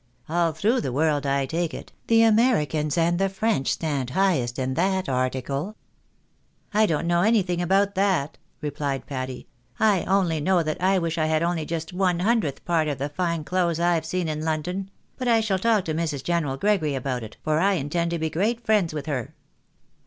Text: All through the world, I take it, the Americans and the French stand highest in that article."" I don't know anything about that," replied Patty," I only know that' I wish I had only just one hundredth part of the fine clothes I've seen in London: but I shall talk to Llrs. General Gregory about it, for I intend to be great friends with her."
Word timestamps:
All 0.27 0.51
through 0.51 0.81
the 0.81 0.91
world, 0.91 1.27
I 1.27 1.45
take 1.45 1.75
it, 1.75 1.91
the 2.07 2.23
Americans 2.23 2.97
and 2.97 3.19
the 3.19 3.29
French 3.29 3.71
stand 3.71 4.09
highest 4.09 4.57
in 4.57 4.73
that 4.73 5.07
article."" 5.07 5.75
I 6.73 6.87
don't 6.87 7.05
know 7.05 7.21
anything 7.21 7.61
about 7.61 7.93
that," 7.93 8.39
replied 8.61 9.05
Patty," 9.05 9.47
I 9.79 10.01
only 10.05 10.39
know 10.39 10.63
that' 10.63 10.81
I 10.81 10.97
wish 10.97 11.19
I 11.19 11.27
had 11.27 11.43
only 11.43 11.65
just 11.67 11.93
one 11.93 12.21
hundredth 12.21 12.65
part 12.65 12.87
of 12.87 12.97
the 12.97 13.09
fine 13.09 13.43
clothes 13.43 13.79
I've 13.79 14.07
seen 14.07 14.27
in 14.27 14.41
London: 14.43 14.89
but 15.19 15.27
I 15.27 15.39
shall 15.39 15.59
talk 15.59 15.85
to 15.85 15.93
Llrs. 15.93 16.23
General 16.23 16.57
Gregory 16.57 16.95
about 16.95 17.21
it, 17.21 17.37
for 17.43 17.59
I 17.59 17.73
intend 17.73 18.09
to 18.09 18.17
be 18.17 18.31
great 18.31 18.65
friends 18.65 18.95
with 18.95 19.05
her." 19.05 19.35